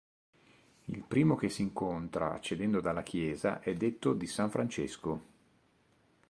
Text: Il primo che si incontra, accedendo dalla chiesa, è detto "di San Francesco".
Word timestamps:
Il 0.85 1.03
primo 1.03 1.35
che 1.35 1.47
si 1.47 1.61
incontra, 1.61 2.33
accedendo 2.33 2.81
dalla 2.81 3.03
chiesa, 3.03 3.59
è 3.61 3.75
detto 3.75 4.13
"di 4.15 4.25
San 4.25 4.49
Francesco". 4.49 5.21